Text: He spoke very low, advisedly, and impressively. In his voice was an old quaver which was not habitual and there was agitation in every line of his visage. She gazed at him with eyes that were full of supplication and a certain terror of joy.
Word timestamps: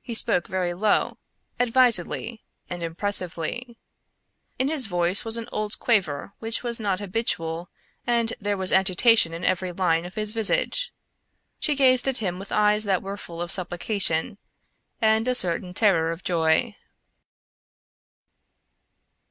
He 0.00 0.14
spoke 0.14 0.46
very 0.48 0.72
low, 0.72 1.18
advisedly, 1.60 2.42
and 2.70 2.82
impressively. 2.82 3.76
In 4.58 4.68
his 4.70 4.86
voice 4.86 5.26
was 5.26 5.36
an 5.36 5.46
old 5.52 5.78
quaver 5.78 6.32
which 6.38 6.62
was 6.62 6.80
not 6.80 7.00
habitual 7.00 7.68
and 8.06 8.32
there 8.40 8.56
was 8.56 8.72
agitation 8.72 9.34
in 9.34 9.44
every 9.44 9.72
line 9.72 10.06
of 10.06 10.14
his 10.14 10.30
visage. 10.30 10.90
She 11.60 11.74
gazed 11.74 12.08
at 12.08 12.16
him 12.16 12.38
with 12.38 12.50
eyes 12.50 12.84
that 12.84 13.02
were 13.02 13.18
full 13.18 13.42
of 13.42 13.52
supplication 13.52 14.38
and 15.02 15.28
a 15.28 15.34
certain 15.34 15.74
terror 15.74 16.12
of 16.12 16.24
joy. 16.24 16.74